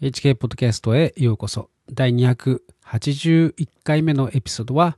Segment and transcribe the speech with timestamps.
[0.00, 1.70] HK ポッドキャストへようこそ。
[1.92, 4.96] 第281回目のエピソードは、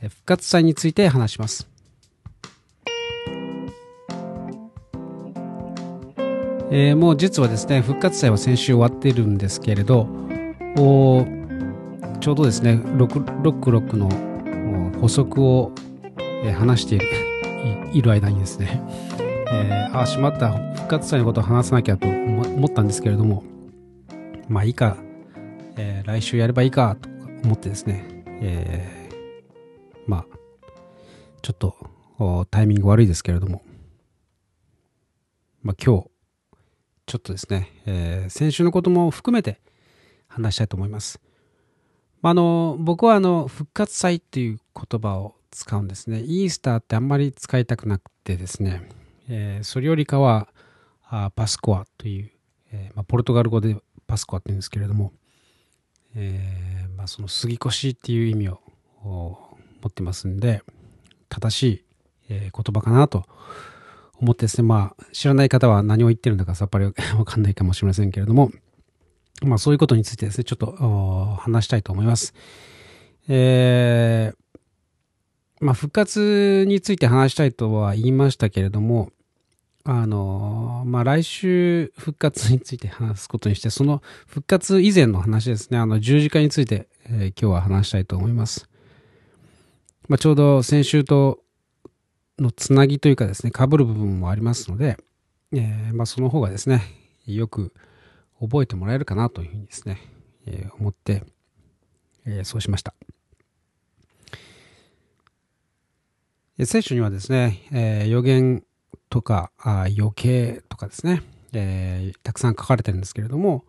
[0.00, 1.68] 復活祭について話します。
[6.72, 10.08] えー、もう実はですね、復活祭は先週終わっているんですけれど、
[10.76, 11.24] お
[12.18, 14.10] ちょうどですね、ロックロックロックの
[15.00, 15.70] 補足を、
[16.42, 17.06] えー、話している
[17.92, 18.82] いる間にですね、
[19.52, 23.44] えー、あ、しまった、復活祭のことを話さなきゃと思ったんですけれども、
[24.48, 24.96] まあいいか、
[25.76, 26.96] えー、来週やればいいか。
[26.96, 27.08] と
[27.44, 30.26] 思ってですね、えー、まあ、
[31.42, 33.62] ちょっとタイミング悪いですけれども、
[35.62, 36.10] まあ今日、
[37.06, 39.60] ちょっとですね、えー、先週のことも含めて
[40.26, 41.20] 話したいと思います。
[42.20, 46.20] まあ、あの僕はあの復活祭っていう言葉を使うんですね。
[46.20, 48.88] イースターってあんまり使いたくなくてですね、
[49.28, 50.48] えー、それよりかは
[51.04, 52.30] あパスコアという、
[52.72, 53.76] えー、まあ、ポルトガル語で
[54.08, 55.12] パスコアって言うんですけれども、
[56.16, 58.60] えー、まあ、その杉越っていう意味を
[59.04, 60.62] 持ってますんで
[61.28, 61.84] 正しい、
[62.30, 63.24] え言葉かなと
[64.20, 68.50] 思ってですねまあ知らない方は何を言ってるんだかさっぱり わかんないかもしれませんけれども
[69.42, 72.34] まあそういうことについてですねちょっと話したいと思います。
[73.28, 74.48] えー
[75.60, 79.10] まあ、復活について話したいとは言いましたけれども、
[79.90, 88.68] あの、まあ、来週復活について話すことにして、その復活以前の話ですね、あの、十字架について、えー、今日は話したいと思います。
[90.06, 91.38] まあ、ちょうど先週と
[92.38, 94.98] のつなぎというかですね、被る部分もありますので、
[95.52, 96.82] えー、まあ、その方がですね、
[97.24, 97.72] よく
[98.42, 100.02] 覚えてもらえるかなというふうにですね、
[100.44, 101.24] えー、思って、
[102.26, 102.92] え、そうしました。
[106.62, 108.64] 聖書にはですね、えー、予言
[109.10, 113.64] とかあ予計とかですね、えー、たくさん書かれてるんですけれども、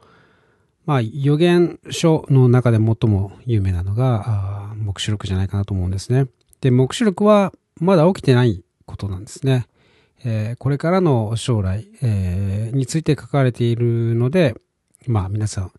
[0.86, 6.26] まあ、予言書の中で最も有名なのが、黙示録じゃないかなと思うんですね。
[6.62, 9.68] で、黙示録はまだ起きてないことなんですね。
[10.24, 14.56] えー、これからの将来、えー、について書かれているので、
[15.08, 15.72] まあ皆さん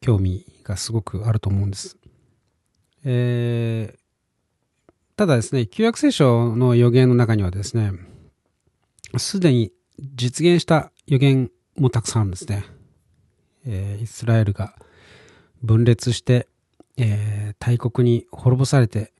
[0.00, 1.98] 興味がすごくあると思うんです。
[3.04, 3.98] えー、
[5.16, 7.92] ただですね、旧約聖書の予言の中にはですね、
[9.18, 12.64] すでに実現した予言もたくさんあるんですね。
[13.66, 14.74] えー、イスラエルが
[15.62, 16.48] 分裂して、
[16.96, 19.12] えー、大国に滅ぼされて、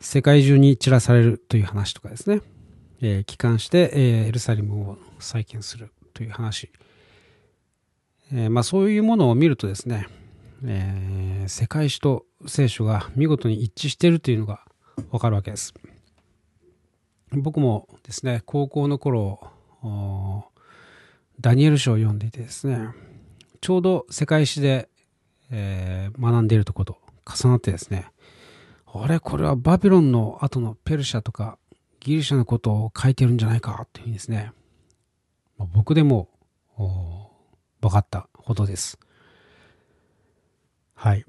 [0.00, 2.40] 世界中に散らされるという話とかですね、
[3.00, 6.70] えー、帰還して、えー、エルサレムを再建するという話、
[8.32, 10.06] えーまあ、そういうものを見るとですね、
[10.66, 14.64] え、世界史と聖書が見事に一致しているというのが
[15.10, 15.74] わかるわけです。
[17.36, 19.40] 僕もですね、高校の頃、
[21.40, 22.88] ダニエル書を読んでいてですね、
[23.60, 24.88] ちょうど世界史で、
[25.50, 26.98] えー、学んでいるところと
[27.42, 28.06] 重なってですね、
[28.86, 31.58] あれこれはバビロンの後のペルシャとか
[32.00, 34.52] ギリシャのことを書いてるんじゃないかっていうふうにですね、
[35.58, 36.28] まあ、僕でも
[37.80, 38.98] 分かったほどです。
[40.94, 41.24] はい。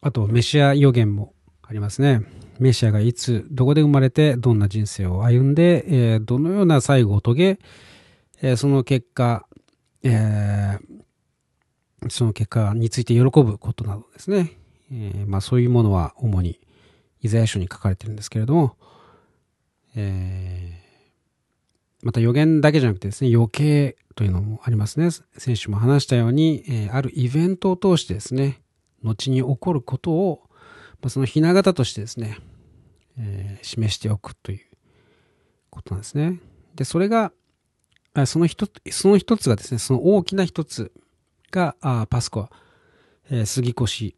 [0.00, 2.22] あと、メシア予言もありますね。
[2.58, 7.58] メシアがいつ、どこで生まれて、どんな人生を歩んで、えー、どのような最後を遂げ、
[8.42, 9.46] えー、その結果、
[10.02, 14.52] えー、その結果について喜ぶことなどですね。
[14.92, 16.60] えまあそういうものは主に
[17.22, 18.76] イザヤ書に書かれてるんですけれども、
[19.96, 20.78] え
[22.02, 25.10] また予言だけじゃなくてですね、余計というのもありますね。
[25.38, 28.60] 先週も話したように、えあるイベントを通してですね、
[29.02, 30.43] 後に起こることを
[31.04, 32.38] まあ、そのひな形としてですね、
[33.18, 34.60] えー、示しておくという
[35.68, 36.40] ことなんですね。
[36.76, 37.30] で、それが、
[38.24, 40.92] その一つ、その一つがですね、その大きな一つ
[41.50, 42.50] が、あパスコア、
[43.28, 44.14] えー、杉越、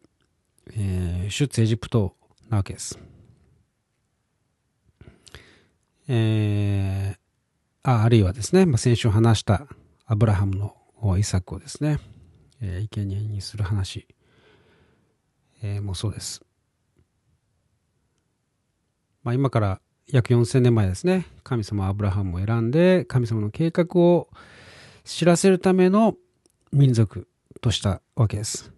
[0.77, 2.15] えー、出エジプト
[2.47, 2.97] なわけです。
[6.07, 7.17] えー、
[7.83, 9.67] ああるいはですね、まあ、先週話した
[10.05, 10.73] アブラハムの
[11.17, 11.99] イサクをですね、
[12.61, 14.07] えー、生贄にする話、
[15.61, 16.46] えー、もそうです。
[19.27, 24.29] まあ、今から約4000年前ですね、神様アブラハムを選んで、神様の計画を
[25.03, 26.15] 知らせるための
[26.71, 27.27] 民族
[27.59, 28.71] としたわけです。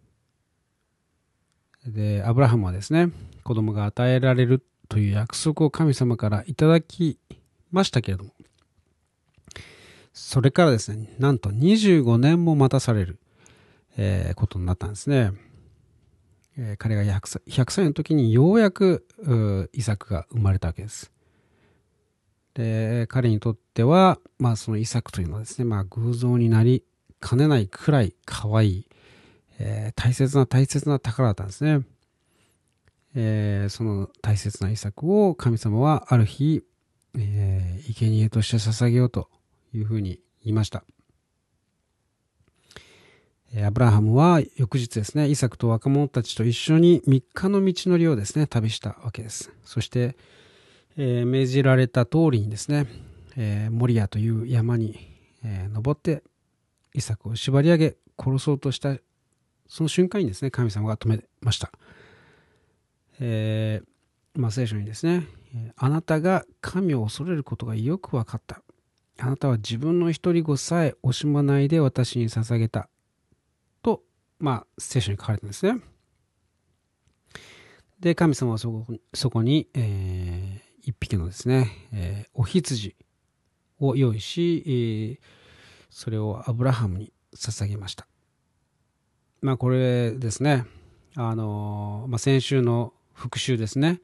[1.85, 3.11] で、アブラハムはですね、
[3.43, 7.19] 子供が与えられるという約束を神様からいただき
[7.69, 8.31] ましたけれども、
[10.13, 13.19] それからですね、なんと25年も待たされる、
[13.97, 15.31] えー、ことになったんですね。
[16.61, 19.07] えー、彼が 100, 歳100歳の時にようやく
[19.71, 21.11] イサクが生まれたわけです。
[22.53, 26.83] で彼にとっては、まあ、そのイサクというのはですね、まあ、偶像になり
[27.21, 28.87] かねないくらい可愛い、
[29.59, 31.85] えー、大切な大切な宝だったんですね。
[33.15, 36.63] えー、その大切な遺作を神様はある日、
[37.17, 39.29] えー、生贄として捧げようと
[39.73, 40.83] いうふうに言いました。
[43.57, 49.51] アブラハムは翌日ですね、イサクと若者たちと一緒に3日の道のりをですね、旅したわけです。
[49.63, 50.15] そして、
[50.97, 52.85] えー、命じられた通りにですね、
[53.37, 54.99] えー、モリアという山に、
[55.43, 56.21] えー、登って、
[56.93, 58.95] イサクを縛り上げ、殺そうとした、
[59.67, 61.71] その瞬間にですね、神様が止めました。
[63.19, 65.25] えー、まあ、聖書にですね、
[65.75, 68.61] あなたが神を恐れることがよく分かった。
[69.17, 72.89] あなたは自分の独り子さえ惜しまないで私に捧げた。
[74.39, 75.81] まあ、聖書に書かれてるんですね。
[77.99, 82.95] で、神様はそこそこに、えー、一匹のですね、えー、お羊
[83.79, 85.17] を用意し、えー、
[85.89, 88.07] それをアブラハムに捧げました。
[89.41, 90.65] まあ、これですね、
[91.15, 94.01] あのまあ、先週の復習ですね。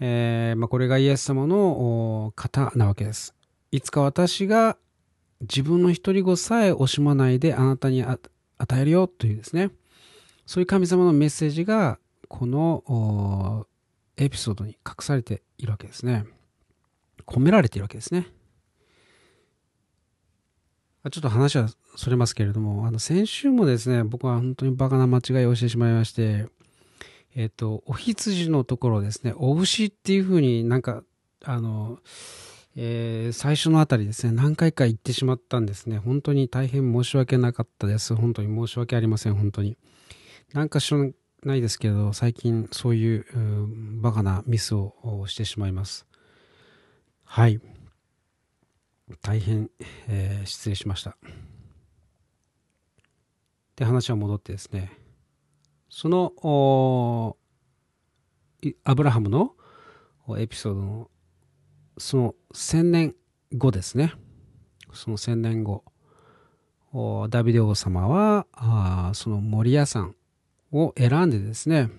[0.00, 3.34] えーまあ、これがイエス様の型なわけです。
[3.72, 4.76] いつか私が
[5.40, 8.04] 自分の独り子さえ惜しまないであなたに
[8.58, 9.70] 与えるよというですね、
[10.46, 13.66] そういう神様のメッセージが、この
[14.16, 16.26] エピソードに隠されているわけですね。
[17.26, 18.26] 込められているわけですね。
[21.10, 26.46] ちょっと話はそれますけれども、あの先週もですね、僕は本当にバカな間違いをしてしまいまして、
[27.34, 31.02] えっ、と、お羊のところですね、お牛っていうふうになんか、
[31.44, 31.98] あの、
[32.76, 35.98] えー、最初のあたりですね、何回か行ってしまったんですね。
[35.98, 38.14] 本当に大変申し訳なかったです。
[38.14, 39.76] 本当に申し訳ありません、本当に。
[40.52, 41.08] なんか知ら
[41.42, 43.26] ないですけど、最近そういう
[44.00, 46.06] バカなミスをしてしまいます。
[47.24, 47.60] はい。
[49.22, 49.70] 大変、
[50.08, 51.16] えー、失礼しました。
[53.76, 54.92] で、話は戻ってですね、
[55.88, 57.36] その、
[58.84, 59.54] アブラハムの
[60.36, 61.10] エピソードの
[61.98, 63.14] その千年
[63.56, 64.14] 後ですね。
[64.92, 65.84] その千年後、
[67.28, 70.14] ダビデ王様は、あそのモリア山
[70.72, 71.90] を選んでですね、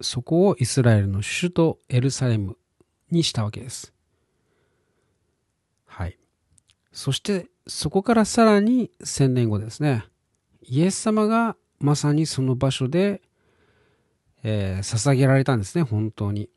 [0.00, 2.56] そこをイスラエルの首都エルサレム
[3.10, 3.92] にしたわけです。
[5.86, 6.18] はい。
[6.92, 10.04] そしてそこからさらに千年後ですね、
[10.62, 13.22] イエス様がまさにその場所で、
[14.42, 16.48] えー、捧げられたんですね、本当に。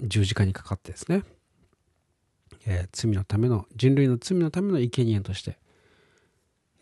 [0.00, 1.22] 十字架にかかってですね、
[2.66, 5.58] えー、罪のための、人類の罪のための生贄として、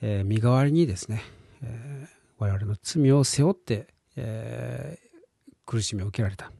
[0.00, 1.22] えー、身代わりにですね、
[1.62, 4.98] えー、我々の罪を背負って、え、
[5.66, 6.52] 苦しみを受けられた。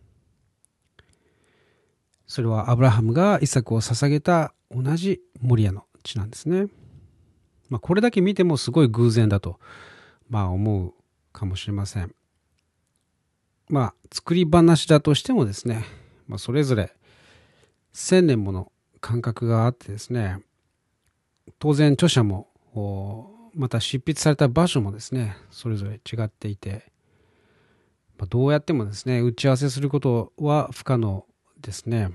[2.26, 6.66] それはアブラハムがイサクを捧げた同じモリアの地なんですね。
[7.68, 9.58] まあ、これだけ見てもすごい偶然だと、
[10.28, 10.94] まあ、思う
[11.32, 12.14] かもしれません。
[13.68, 15.84] まあ、作り話だとしてもですね、
[16.26, 16.92] まあ、それぞれ
[17.94, 20.40] 1000年もの感覚があってですね
[21.58, 22.48] 当然著者も
[23.54, 26.90] また執筆された場所もですねそれぞれ違っていて、
[28.18, 31.26] まあ、どうやってもですね打ち合わせすることは不可能
[31.60, 32.10] ですね、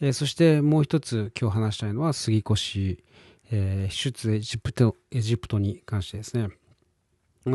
[0.00, 2.98] えー、そしてもう一つ今日話したいのは杉越、
[3.50, 6.48] えー、出エジプトエジプトに関してですね、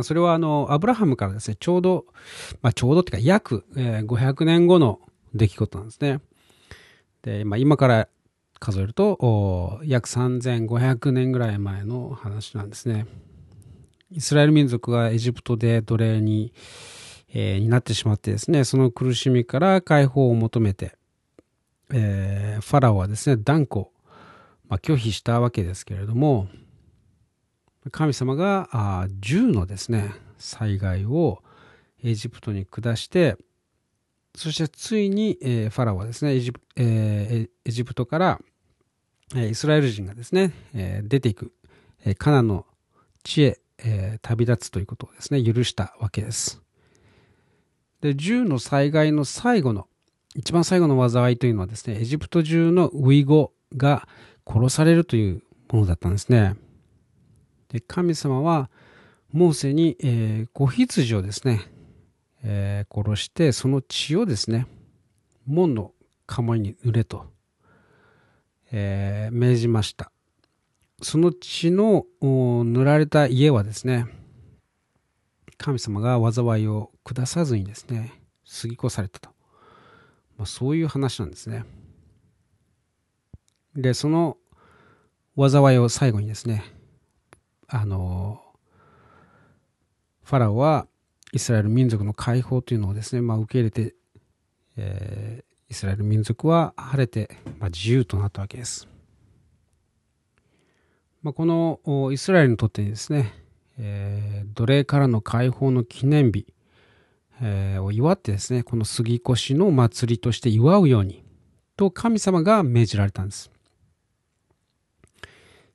[0.02, 2.06] それはあの、アブラハムからですね、ちょうど、
[2.64, 5.00] まあ、ちょうどっていうか約、500年後の
[5.36, 6.22] 出来事なんですね。
[7.22, 8.08] で、まあ、今から
[8.60, 13.06] 数えると、約3500年ぐらい前の話なんですね。
[14.10, 16.54] イスラエル民族がエジプトで奴隷に、
[17.34, 20.96] えー、になってしまってですね、その苦しみから解放を求めて、
[21.92, 23.88] えー、ファラオはですね、断固、
[24.70, 26.48] まあ、拒否したわけですけれども、
[27.92, 31.42] 神様があ10のですね災害を
[32.04, 33.38] エジプトに下して
[34.36, 38.42] そしてついに、えー、ファラオはですねエジプ,、えー、エジプトから、
[39.36, 41.54] イスラエル人がですね、えー、出ていく、
[42.04, 42.66] え、カナの
[43.24, 46.62] 地へ、え、旅立つということをですね許したわけです。
[48.02, 49.88] で10の災害の最後の
[50.36, 54.08] 一番最後の災いというのはですねエジプト中のウイゴが
[54.46, 56.56] 殺されるというものだったんですね。
[57.74, 58.70] で神様は
[59.34, 61.62] モーセに、えー、子羊をですね、
[62.44, 64.68] えー、殺してその血をですね
[65.46, 65.92] 門の
[66.25, 67.25] 釜に塗れと、
[68.72, 70.12] えー、命じました。
[71.01, 74.06] その血の塗られた家はですね
[75.58, 78.13] 神様が災いを下さずにですね
[78.62, 79.30] 過ぎ越されたと、
[80.38, 81.65] まあ、そういう話なんですね。
[83.75, 84.38] で、その
[85.36, 86.63] 災いを最後にですね、
[87.75, 88.39] あの、
[90.24, 90.88] ファラオは
[91.32, 93.96] イスラエル民族の解放というのをですね、まあ、受け入れて、
[94.77, 98.88] えー、イスラエル民族は晴れて、まあ、自由となったわけです。
[101.24, 103.34] まあ、このイスラエルにとってですね、
[103.80, 106.46] えー、奴隷からの解放の記念日、
[107.42, 111.24] えー、を祝ってですね、この杉越の祭りとして祝うように、
[111.75, 113.53] と神様が命じられたんです。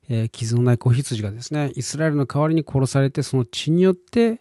[0.08, 4.40] えー、傷のない子羊がですね、イスラエルの代わりに殺されて、その血によって、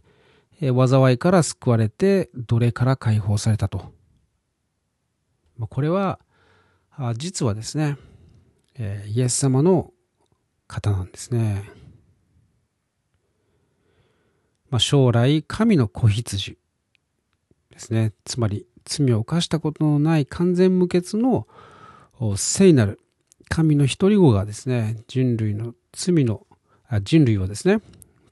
[0.62, 3.94] えー、災いから救われて、奴隷から解放されたと。
[5.58, 6.20] まあ、これは、
[6.92, 7.98] あ実はですね、
[8.76, 9.92] えー、イエス様の
[10.68, 11.70] 方なんですね。
[14.70, 16.58] まあ、将来、神の子羊
[17.72, 18.14] ですね。
[18.26, 21.46] つまり、罪を犯したことのない完全無欠の
[22.36, 23.00] 聖なる
[23.50, 26.46] 神の一人子がですね、人類の罪の、
[27.04, 27.82] 人類をですね、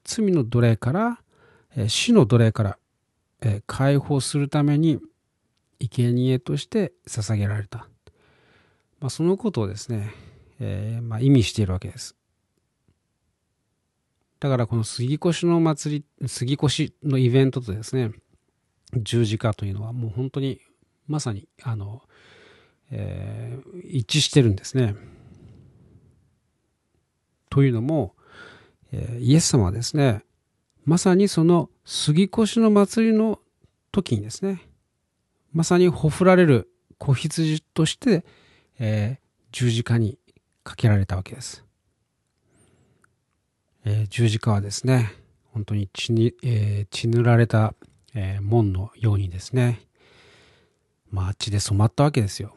[0.04, 1.20] 罪の奴隷から、
[1.88, 2.78] 死の奴隷から、
[3.66, 5.00] 解放するために、
[5.78, 7.88] 生贄として捧げられた。
[9.00, 10.14] まあ、そのことをですね、
[10.58, 12.16] えー、まあ、意味しているわけです。
[14.40, 18.12] だからこの杉越の祭り、杉越のイベントとですね、
[18.94, 20.60] 十字架というのはもう本当に
[21.06, 22.02] まさにあの
[22.90, 24.94] えー、一致してるんですね。
[27.50, 28.14] というのも、
[28.92, 30.24] えー、イエス様はですね、
[30.84, 33.40] まさにその杉越の祭りの
[33.92, 34.62] 時にですね、
[35.52, 38.24] まさにほふられる子羊として、
[38.78, 40.18] えー、十字架に
[40.62, 41.64] かけられたわけです。
[43.84, 45.12] えー、十字架はですね、
[45.52, 47.74] 本当に血に、えー、血塗られた、
[48.14, 49.80] え、門のようにですね、
[51.10, 52.54] まあ、血で染まったわけですよ。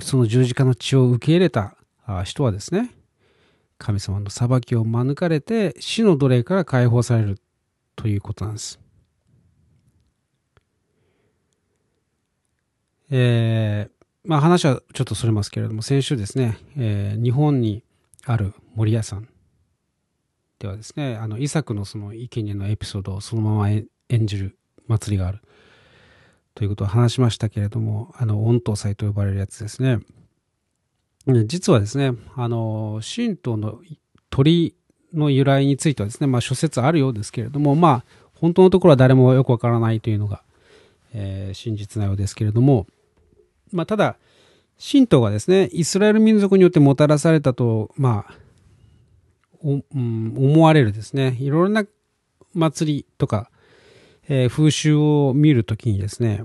[0.00, 1.76] その十字架の血を受け入れた
[2.24, 2.94] 人はですね、
[3.78, 7.40] 神様の裁きを免れて死の奴隷から解放される
[7.96, 8.80] ということなんです。
[13.10, 17.82] えー、まあ話はちょっとそれますけれども、先週ですね、えー、日本に
[18.24, 19.28] ある森屋さん
[20.58, 23.88] ではですね、あの、イサクのその生贄のエピソードをそのまま演
[24.26, 25.40] じる祭りがある。
[26.58, 30.00] ということを話しましたけれども、あの、御頭祭と呼ばれるやつですね。
[31.46, 33.80] 実はですね、あの、神道の
[34.28, 34.74] 鳥
[35.14, 40.42] の由来についてはですね、まあ諸説あるようですけれども、まあ、本当のところは誰もよくわからないというのが、
[41.14, 42.88] えー、真実なようですけれども、
[43.70, 44.16] まあ、ただ、
[44.84, 48.34] 神道がですね、イスラエル民族によってもたらされたと、まあ、
[49.62, 51.84] うん、思われるですね、いろいろな
[52.52, 53.48] 祭りとか、
[54.28, 56.44] えー、風習を見るときにですね、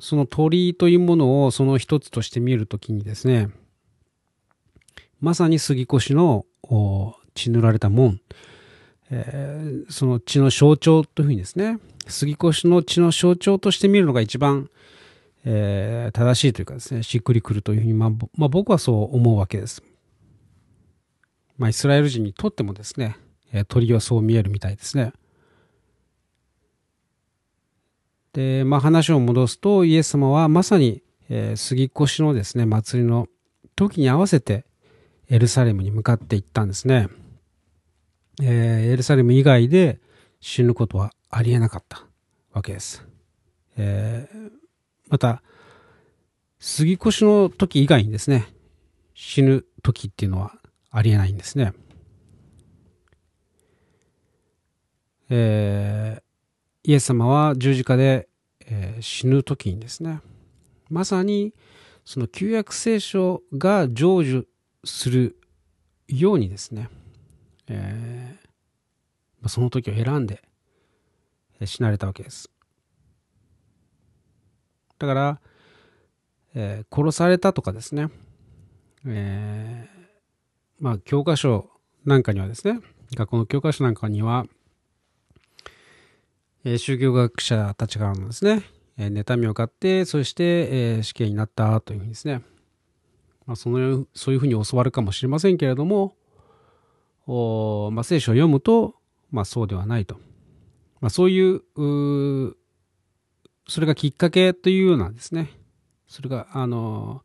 [0.00, 3.48] その鳥居というものをその一つとして見るときにですね、
[5.20, 6.44] まさに杉越の
[7.34, 8.20] 血塗られた門、
[9.10, 14.68] えー、その血の象徴というふうにですね、杉越の血の象徴として見るのが一番、
[15.44, 19.82] えー、正しいというかですね、しっくりくるというふうに、まあ、まあ、僕はそう思うわけです。
[21.56, 23.16] まあ、イスラエル人にとってもですね、
[23.52, 25.12] え、鳥はそう見えるみたいですね。
[28.34, 33.28] で、まあ、話を戻すと、イエス様はまさに、えー、杉越のですね、祭りの
[33.76, 34.66] 時に合わせて、
[35.30, 37.08] エルサレムに向かって行ったんですね。
[38.42, 40.00] えー、エルサレム以外で
[40.40, 42.04] 死ぬことはありえなかった
[42.52, 43.06] わけです。
[43.76, 44.50] えー、
[45.08, 45.42] また、
[46.58, 48.48] 杉越の時以外にですね、
[49.14, 50.58] 死ぬ時っていうのは
[50.90, 51.72] ありえないんですね。
[55.30, 56.23] えー、
[56.86, 58.28] イエス様は十字架で、
[58.66, 60.20] えー、死ぬ時にですね、
[60.90, 61.54] まさに
[62.04, 64.44] その旧約聖書が成就
[64.84, 65.38] する
[66.08, 66.90] ようにですね、
[67.68, 70.42] えー、その時を選んで
[71.64, 72.50] 死なれたわけです。
[74.98, 75.40] だから、
[76.54, 78.10] えー、殺されたとかですね、
[79.06, 81.70] えー、まあ教科書
[82.04, 82.80] なんかにはですね、
[83.16, 84.44] 学校の教科書なんかには、
[86.64, 88.62] え、宗教学者たちからのですね、
[88.96, 92.42] え、妬みを買って、そして、え、死刑になったというふうにですね、
[93.46, 96.16] まあ、そのそういうふうに教わるかもしれませんけれども、
[97.26, 98.94] おまあ、聖書を読むと、
[99.30, 100.14] まあ、そうではないと。
[101.00, 102.56] まあ、そういうう、
[103.68, 105.50] それがきっかけというようなですね、
[106.06, 107.22] それが、あの、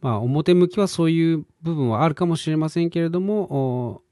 [0.00, 4.02] まあ、表向きはそういう部分はあるかもしれませんけれども、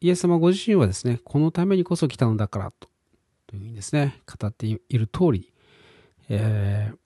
[0.00, 2.88] イエス様ご自身はですね、このためにこそ来たのだからと。
[3.48, 5.52] というふうにですね、語っている通り、
[6.28, 6.96] えー、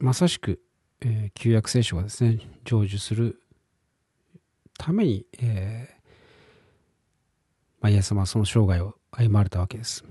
[0.00, 0.60] まさしく、
[1.00, 3.40] えー、旧約聖書がですね、成就する
[4.76, 5.94] ために、えー
[7.80, 10.04] まあ、イエス様はその生涯を歩まれたわけです。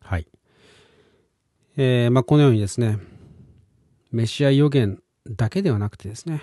[0.00, 0.26] はい。
[1.76, 2.98] えー、まあ、このようにですね、
[4.10, 6.42] メシア予言だけではなくてですね、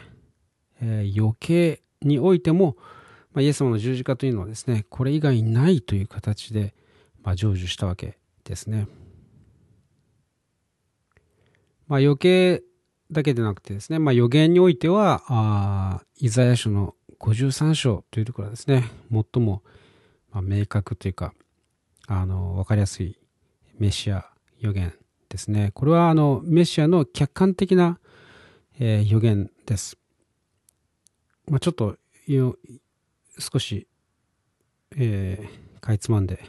[0.80, 2.78] えー、余計においても、
[3.34, 6.74] まあ、イエス様の十字架というのはですね、これ以外ないという形で、
[7.22, 8.88] まあ、成就したわけですね。
[11.88, 12.64] まあ、余計
[13.12, 19.64] だけでなくてですね、まあ、予言においては、あイザヤ書の53章というところはですね、最も、
[20.32, 21.34] まあ、明確というか、
[22.08, 23.18] あの、わかりやすい
[23.78, 24.26] メシア
[24.60, 24.94] 予言
[25.30, 25.72] ですね。
[25.74, 28.00] これは、あの、メシアの客観的な、
[28.80, 29.98] えー、予言です。
[31.48, 31.98] まあ、ちょっと、
[33.40, 33.88] 少し、
[34.96, 36.44] えー、かいつまんで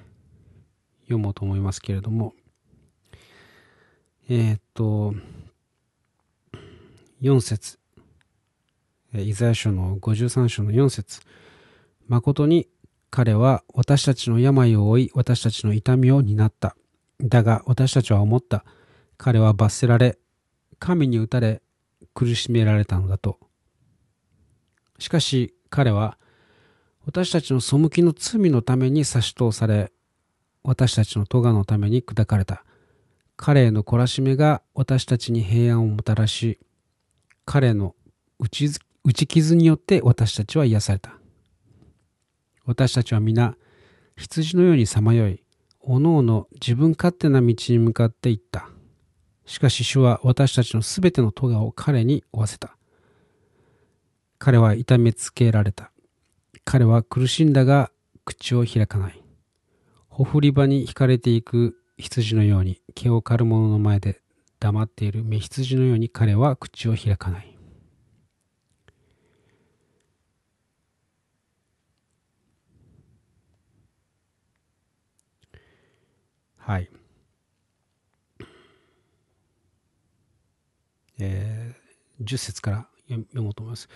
[1.03, 2.35] 読もうと思いますけれども、
[4.29, 5.15] えー、っと、
[7.23, 7.79] 4節
[9.15, 11.21] イザヤ書の53章の4節
[12.07, 12.69] 誠に
[13.11, 16.77] 彼は私たちの病を負い、私たちの痛みを担った。
[17.21, 18.65] だが私たちは思った。
[19.17, 20.17] 彼は罰せられ、
[20.79, 21.61] 神に打たれ、
[22.15, 23.39] 苦しめられたのだと。
[25.01, 26.19] しかし彼は
[27.11, 29.91] 私たちの背きの罪のために差し通され、
[30.63, 32.65] 私たちの咎のために砕かれた。
[33.37, 36.61] 彼への懲らしめが私たちに平安をもたらし、
[37.45, 37.97] 彼の
[38.39, 38.69] 打ち
[39.03, 41.19] 打ち傷によって私たちは癒された。
[42.65, 43.57] 私たちは皆、
[44.17, 45.43] 羊のようにさまよい、
[45.81, 48.69] おのおの自分勝手な道に向かっていった。
[49.47, 52.77] しかし主は私たちのすべての咎を彼に負わせた。
[54.39, 55.90] 彼は痛めつけられた。
[56.73, 57.91] 彼は苦しんだが
[58.25, 59.21] 口を開かない。
[60.07, 64.21] ほふり場に惹かれていく羊のように毛を刈る者の前で
[64.61, 67.59] 黙っている目羊のように彼は口を開かない。
[76.57, 76.89] はい。
[81.19, 83.89] えー、10節から読もうと思います。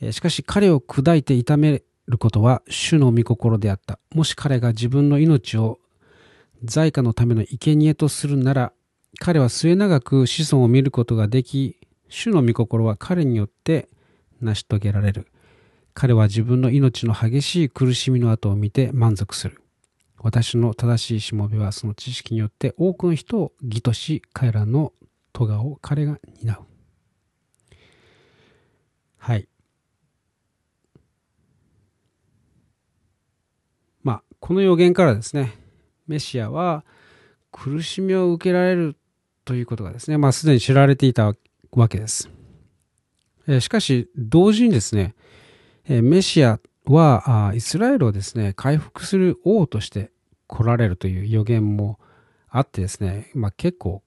[0.00, 3.98] え、しかし彼を砕いて痛めることは主の御心であった。
[4.14, 5.78] もし彼が自分の命を
[6.64, 8.72] 在家のための生贄とするなら、
[9.20, 13.88] 彼は末永く子孫を見ることができ、主の御心は彼によって
[14.40, 15.28] 成し遂げられる。
[15.94, 19.62] 彼は自分の命の激しい苦しみの後を見て満足する。
[20.20, 24.92] 私の正しいしもべはその知識によって多くの人を義とし、彼らの
[25.32, 26.58] 咎を彼が担う。
[29.18, 29.48] はい。
[34.02, 35.52] まあ、この予言からですね、
[36.06, 36.82] メシアは
[37.52, 38.96] 苦しみを受けられる
[39.44, 41.34] ということがですね、まあ、すでに知られていた
[41.70, 42.30] わけです。
[43.46, 45.14] えしかし、同時にですね、
[45.86, 50.12] えメシアはイスラエルをですね、回復する王として
[50.46, 52.00] 来られるという予言も
[52.48, 54.02] あってですね、まあ、結構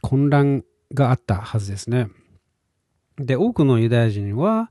[0.00, 0.62] 混乱
[0.94, 2.08] があったはずですね。
[3.16, 4.70] で、多くのユダヤ人は、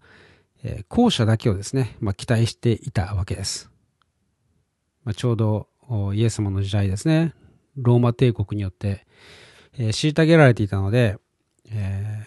[0.64, 3.72] え後者だけをですね、まあ、期待していたわけです。
[5.04, 5.68] まあ、ちょうど
[6.14, 7.34] イエス様の時代ですね、
[7.76, 9.06] ローマ帝国によって、
[9.78, 11.18] えー、虐げられていたので、
[11.70, 12.26] えー、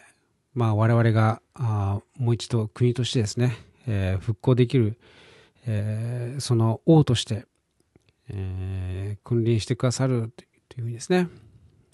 [0.54, 3.56] まあ我々があもう一度国としてですね、
[3.86, 4.98] えー、復興できる、
[5.66, 7.46] えー、その王として、
[8.28, 10.32] えー、君臨してくださる
[10.68, 11.28] というふうにですね、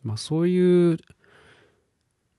[0.03, 0.99] まあそういう、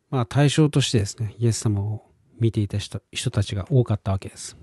[0.09, 2.05] まあ対象としてですね、イエス様を
[2.39, 4.57] 見ていた人人たちが多かったわけです。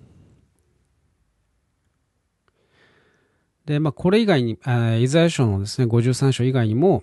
[3.69, 4.59] で、まあ、これ以外に、
[4.99, 7.03] イザヤ書のですね、53章以外にも、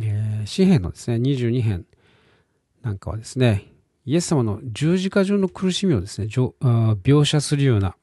[0.00, 1.86] えー、詩篇のですね、22編
[2.82, 3.72] なんかはですね、
[4.04, 7.96] イエス様の十字架上の苦しみをですね、描写するような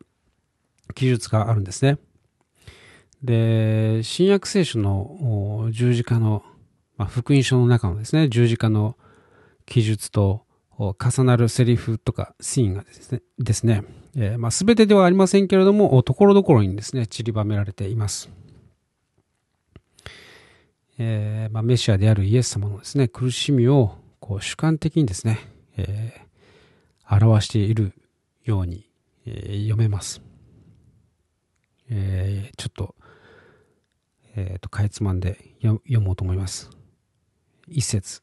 [0.94, 2.00] 記述があるんですね。
[3.24, 6.44] で、新約聖書の十字架の、
[6.98, 8.98] まあ、福音書の中のですね、十字架の
[9.66, 10.46] 記述と
[10.78, 18.30] 重なるセリフとかシーンがですね、ですねえー、まあ、全てではありませんけれども、ところどころにですね、散りばめられています。
[21.00, 25.40] えー、まあ、メシアであるイエス様のですね、苦しみをこう主観的にですね、
[25.78, 27.94] えー、表している
[28.44, 28.88] ように、
[29.26, 30.22] えー、読めます。
[31.90, 32.96] えー、ちょっと、
[34.36, 36.70] えっ、と、かいつまんで読もうと思います。
[37.68, 38.22] 一節。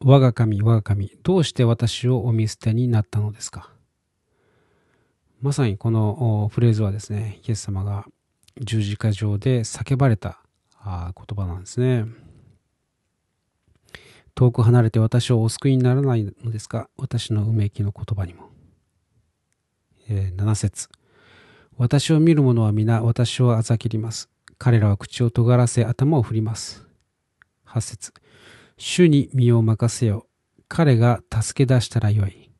[0.00, 3.70] 我が神、我が神、どうして私をお見捨てになったのですか？
[5.40, 8.04] まさにこのフレーズはですね、イエス様が
[8.60, 10.40] 十字架上で叫ばれた
[10.84, 10.92] 言
[11.36, 12.04] 葉なんですね。
[14.34, 16.88] 遠く離れて私をお救いにならないのですか？
[16.96, 18.50] 私のうめきの言葉にも。
[20.08, 20.88] え、7節
[21.76, 24.28] 私を見る者は皆私をあざきります。
[24.58, 26.86] 彼らは口を尖らせ頭を振ります。
[27.66, 28.12] 8節
[28.76, 30.26] 主に身を任せよ。
[30.68, 32.50] 彼が助け出したらよい。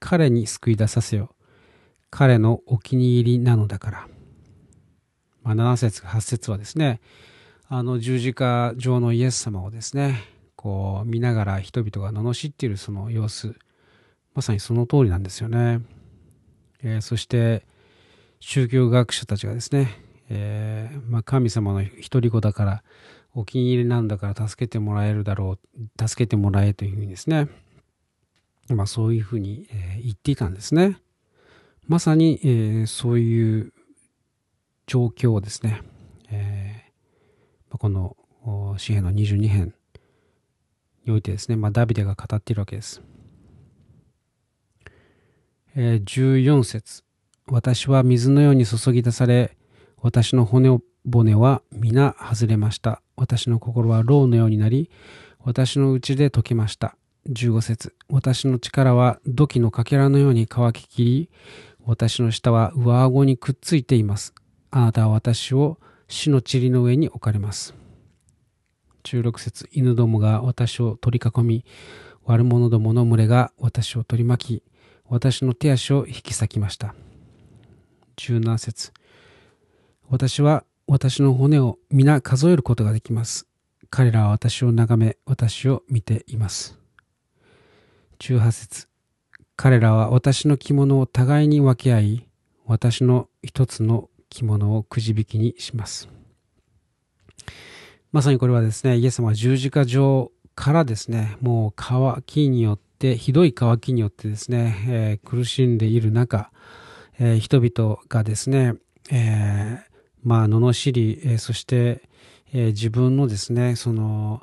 [0.00, 1.34] 彼に救い出させよ。
[2.12, 4.08] 彼のお気に入りなのだから。
[5.42, 7.00] まあ、7節8節はですね、
[7.68, 10.22] あの十字架上のイエス様をですね、
[10.54, 13.56] こう見ながら人々が罵っているその様子、
[14.34, 15.80] まさにその通りなんですよね。
[16.82, 17.66] えー、そして、
[18.40, 19.88] 宗教学者たちがですね、
[20.28, 22.82] えー、まあ、神様の一人子だから、
[23.34, 27.48] お気に入りなんだから助けてもらえるだろう、助けてもらえというふうにですね、
[28.68, 30.98] まあそういうふうに、え、言っていたんですね。
[31.86, 33.72] まさに、えー、そういう
[34.86, 35.82] 状況をですね、
[36.30, 38.16] えー、この
[38.78, 39.74] 詩篇の22編
[41.04, 43.02] においてですね、まあ、ダビデが語っているわけです。
[45.74, 47.02] えー、14節
[47.46, 49.56] 私は水のように注ぎ出され、
[50.00, 50.78] 私の骨
[51.10, 53.02] 骨は皆外れました。
[53.16, 54.90] 私の心は牢のようになり、
[55.40, 56.96] 私の内で溶けました。
[57.28, 61.30] 15節私の力は土器のかけらのように乾ききり、
[61.84, 64.34] 私の舌は上顎にくっついています。
[64.70, 67.74] あなたは私を死の塵の上に置かれます。
[69.04, 71.64] 16節犬どもが私を取り囲み、
[72.24, 74.62] 悪者どもの群れが私を取り巻き、
[75.08, 76.94] 私の手足を引き裂きました。
[78.16, 78.92] 17節
[80.08, 83.46] 私は私の骨を皆数えることができます。
[83.90, 86.78] 彼らは私を眺め、私を見ています。
[88.20, 88.91] 18節
[89.56, 92.28] 彼らは私の着物を互いに分け合い、
[92.66, 96.08] 私の一つの着物をくじ引きにします。
[98.12, 106.50] まさにこれはですね、イエス様は十字架上からですね、もう渇きによって、ひどい渇きによってですね、えー、苦しんでいる中、
[107.18, 108.74] えー、人々がですね、
[109.10, 112.02] えー、まあ、罵り、え、そして、
[112.52, 114.42] え、自分のですね、その、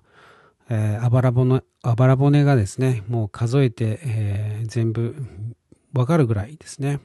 [0.70, 5.16] えー、あばら骨、あばら骨がですね、もう数えて、えー、全部
[5.94, 7.00] わかるぐらいですね、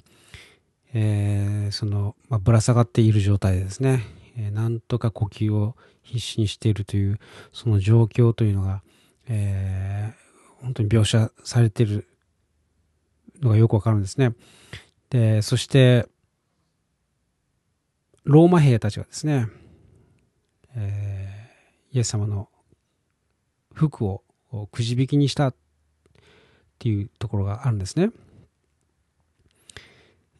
[0.92, 4.04] えー、その、まあ、ぶら下がっている状態ですね、
[4.36, 7.18] えー、なんとか呼吸を必死にしているという、
[7.52, 8.82] その状況というのが、
[9.28, 10.12] え、
[10.60, 12.06] 本当に描写されている
[13.40, 14.34] のがよくわかるんですね。
[15.08, 16.06] で、そして、
[18.24, 19.48] ローマ兵たちがですね、
[20.76, 21.50] え、
[21.92, 22.48] イエス様の
[23.74, 24.22] 服を
[24.72, 25.54] くじ引きにしたっ
[26.78, 28.10] ていうところがあるんですね。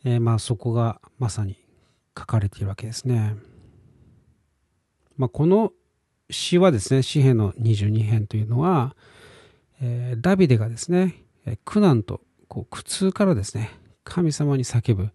[0.05, 1.57] えー、まあそこがまさに
[2.17, 3.37] 書かれているわけですね。
[5.17, 5.73] まあ、この
[6.31, 8.97] 詩はですね、詩篇の22編というのは、
[9.81, 11.23] えー、ダビデがですね、
[11.65, 13.71] 苦難とこう苦痛からですね、
[14.05, 15.11] 神様に叫ぶ、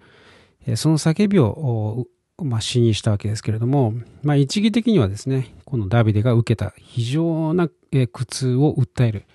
[0.65, 2.05] え、その叫びを、
[2.37, 7.69] まあ、詩にしたわけですけれども、まあ、一義的にはですね、このダビデが受けた非常な、
[8.11, 9.25] 苦痛を訴える、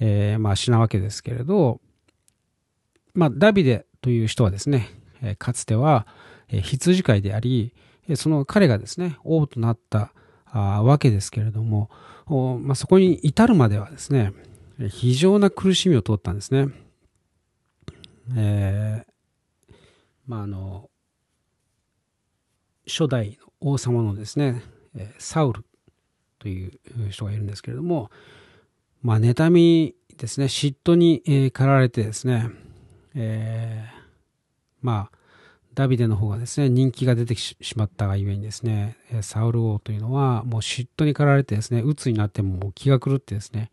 [0.00, 1.80] えー、まあ、詩なわけですけれど、
[3.14, 4.88] まあ、ダビデという人はですね、
[5.38, 6.06] かつては、
[6.48, 7.74] 羊飼いであり、
[8.14, 10.12] その彼がですね、王となった
[10.52, 11.90] わけですけれども、
[12.62, 14.32] まあ、そこに至るまではですね、
[14.88, 16.68] 非常な苦しみを通ったんですね。
[18.34, 19.74] えー、
[20.26, 20.90] まああの、
[22.86, 24.62] 初代の王様のですね、
[25.18, 25.64] サウル
[26.46, 28.08] という人がいるんですけれども、
[29.02, 32.50] まあ、妬みですね、嫉妬に駆られてですね、
[33.16, 33.92] えー、
[34.80, 35.18] まあ、
[35.74, 43.72] ダビデの方がですね、人気が出てしまったがゆえにですね、サウル王というのはもう嫉妬に駆られてですね、鬱になっても気が狂ってですね、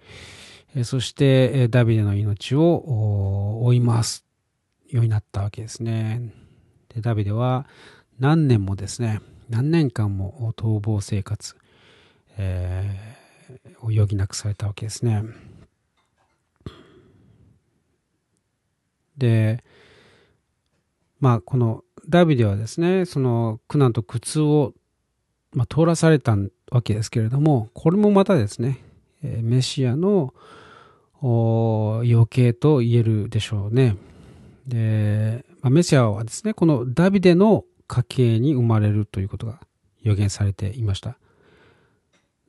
[0.83, 4.25] そしてダビデの命を追い回す
[4.89, 6.33] ようになったわけですね。
[6.89, 7.67] でダビデは
[8.19, 11.55] 何年もですね、何年間も逃亡生活、
[12.37, 15.23] えー、を余儀なくされたわけですね。
[19.17, 19.63] で、
[21.19, 24.73] まあ、このダビデはですね、その苦難と苦痛を、
[25.53, 26.35] まあ、通らされた
[26.71, 28.79] わけですけれども、これもまたですね、
[29.23, 30.33] えメシアの
[31.21, 33.95] 余計と言えるでしょうね。
[34.67, 39.61] で、まあ、メシアはですね、このダビデの家系に生まれるということが
[40.01, 41.17] 予言されていました。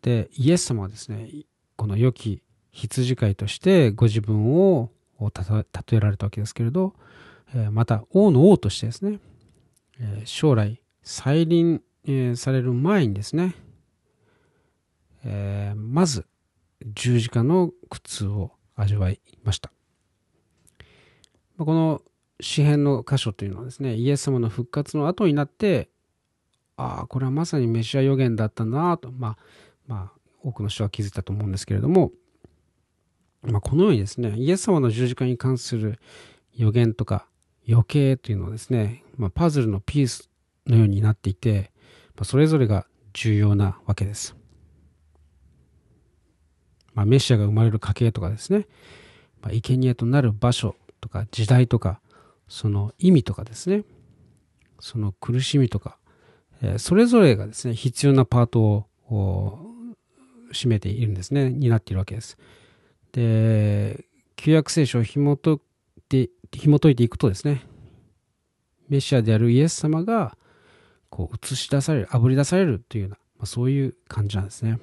[0.04, 1.30] で、イエス様はですね、
[1.76, 6.94] この良き羊飼いとしてご自分を例えられたわけですけれど、
[7.72, 9.18] また王の王としてですね、
[10.26, 11.80] 将来再臨
[12.36, 13.54] される前にですね、
[15.74, 16.26] まず
[16.84, 19.72] 十字架の苦痛を味わいました。
[21.56, 22.02] この
[22.40, 25.88] 詩篇の箇所というのはですね、イエス様の復活の後になって、
[26.76, 29.38] ああ、これはまさにメシア予言だったなと、まあ、
[29.87, 32.12] まあ、多くの人は気づいたと思うんですけれども、
[33.42, 35.99] まあ、このようにですね、イエス様の十字架に関する
[36.55, 37.27] 予言とか
[37.68, 40.31] 余計というのはですね、まあ、パズルのピース
[40.66, 41.73] のようになっていて、
[42.16, 44.37] まあ、それぞれが重要なわけです。
[46.94, 48.66] まあ、メシアが生まれる家系とかですね、
[49.42, 52.01] まあ、生贄となる場所とか時代とか、
[52.49, 53.85] その意味とかですね、
[54.81, 55.99] その苦しみとか、
[56.62, 59.63] えー、それぞれがですね、必要なパートを
[60.54, 62.38] 占めているんですね、になっているわけです。
[63.12, 64.04] で、
[64.36, 67.62] 旧約聖書を紐解いて、紐解いていくとですね、
[68.88, 70.36] メシアであるイエス様が、
[71.10, 74.80] こう映し出される、あぶり出されるというような、まあ、そういう感じなんですね。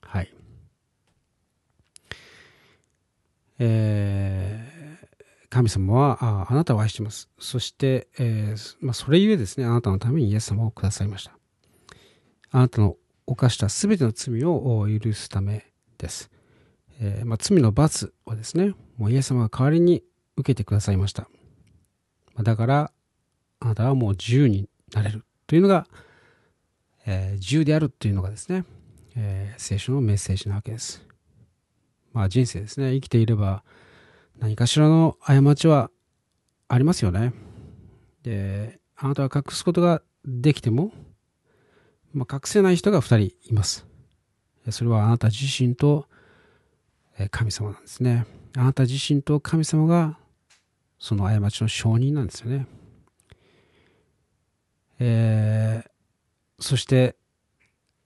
[0.00, 0.34] はい。
[3.58, 7.28] えー、神様はあなたを愛しています。
[7.38, 11.32] そして、えー、まあ、それゆえですね、あなたのためにイエス様をくださいました。
[12.52, 12.96] あなたの
[13.26, 16.30] 犯したすべての罪を許すためです。
[17.00, 20.02] えー、まあ、罪の罰をですね、もうイエス様が代わりに
[20.36, 21.28] 受けてくださいました。
[22.42, 22.92] だから、
[23.60, 25.86] あなたはもう自由になれるというのが、
[27.06, 28.64] えー、自由であるというのがですね、
[29.16, 31.06] えー、聖書のメッセージなわけです。
[32.12, 33.62] まあ人生ですね、生きていれば
[34.38, 35.90] 何かしらの過ちは
[36.68, 37.32] ありますよね。
[38.22, 40.92] で、あなたは隠すことができても、
[42.12, 43.18] まあ、隠せない人が2人
[43.48, 43.86] います。
[44.70, 46.06] それはあなた自身と
[47.30, 48.26] 神様なんですね。
[48.56, 50.18] あなた自身と神様が
[50.98, 52.66] その過ちの証人なんですよね。
[54.98, 57.16] えー、そして、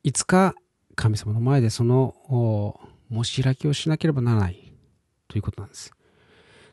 [0.04, 0.54] いつか
[0.94, 2.14] 神様の前でその
[3.08, 4.72] もし開きをしなければならない
[5.28, 5.92] ということなんです。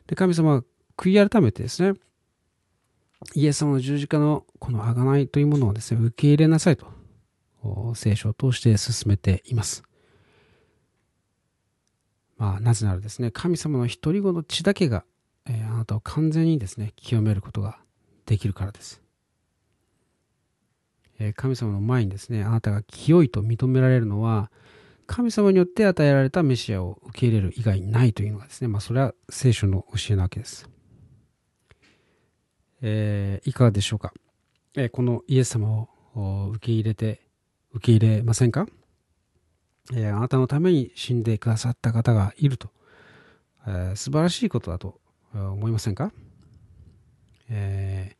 [0.06, 0.64] で、神様は
[0.96, 1.98] 悔い改めてですね、
[3.34, 6.86] イエス様の十字架のこの贖いというものをですね、受け入れなさいと、
[7.94, 9.82] 聖書を通して進めています。
[12.36, 15.04] まあ、なぜならですね、神様の一人子の血だけが、
[15.46, 17.78] えー、あなたを完全にですね、清めることが
[18.26, 19.02] できるからです。
[21.18, 24.50] え神様の前にですね、あなたが清いと認められるのは、
[25.06, 30.68] 神様によって与えられたメシアを受け入れる以外にないというのがですね、まあ、それは聖書の教えなわけです。
[32.80, 34.12] えー、いかがでしょうか、
[34.74, 37.21] えー、このイエス様を受け入れて、
[37.74, 38.66] 受け入れませんか、
[39.92, 42.70] えー、あなたのために死んでくださった方がいると、
[43.66, 45.00] えー、素晴らしいことだと
[45.34, 46.12] 思いませんか、
[47.48, 48.16] え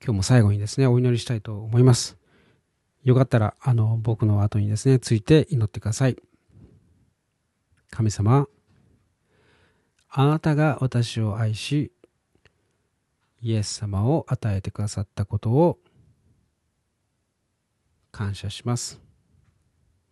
[0.00, 2.16] ー、今日も最後にですね、お祈りしたいと思います。
[3.04, 6.16] よかったら、あの、僕の後にですね、ついて祈ってください。
[7.90, 8.46] 神様、
[10.08, 11.92] あなたが私を愛し、
[13.42, 15.78] イエス様を与えてくださったことを
[18.20, 19.00] 感謝します。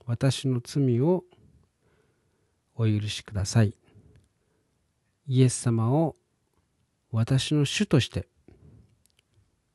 [0.07, 1.25] 私の罪を
[2.75, 3.75] お許しください。
[5.27, 6.17] イエス様を
[7.13, 8.27] 私の主として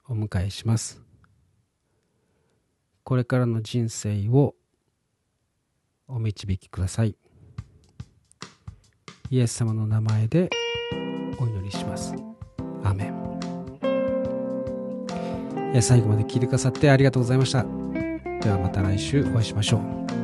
[0.10, 1.00] お迎えします。
[3.04, 4.56] これからの人生を
[6.08, 7.16] お導きください。
[9.30, 10.50] イエス様の名前で
[11.38, 12.16] お祈りします。
[12.84, 13.14] アメン。
[15.84, 17.83] 最後まで聞いてくださってありがとうございました。
[18.44, 20.23] ではまた来週お会いしましょう。